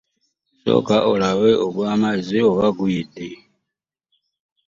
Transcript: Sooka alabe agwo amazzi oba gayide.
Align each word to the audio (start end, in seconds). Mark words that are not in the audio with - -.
Sooka 0.61 0.95
alabe 1.11 1.51
agwo 1.65 1.81
amazzi 1.93 2.37
oba 2.49 2.65
gayide. 2.77 3.27